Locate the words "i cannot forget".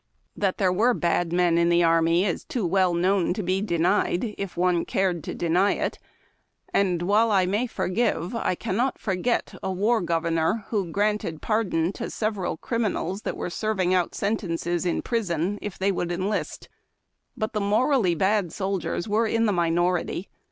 8.35-9.53